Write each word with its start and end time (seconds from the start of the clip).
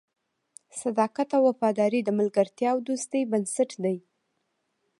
صداقت 0.81 1.29
او 1.37 1.43
وفاداري 1.49 1.99
د 2.03 2.09
ملګرتیا 2.19 2.69
او 2.73 2.79
دوستۍ 2.87 3.21
بنسټ 3.31 3.69
دی. 3.83 3.97